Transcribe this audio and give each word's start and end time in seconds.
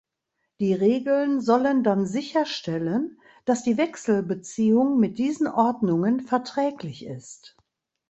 Die 0.59 0.73
Regeln 0.73 1.41
sollen 1.41 1.83
dann 1.83 2.07
sicher 2.07 2.47
stellen, 2.47 3.19
dass 3.45 3.61
die 3.61 3.77
Wechselbeziehung 3.77 4.99
mit 4.99 5.19
diesen 5.19 5.45
Ordnungen 5.45 6.21
verträglich 6.21 7.05
ist. 7.05 7.55